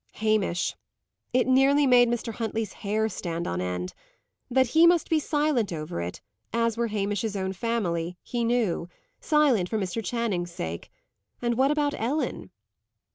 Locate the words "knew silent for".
8.43-9.77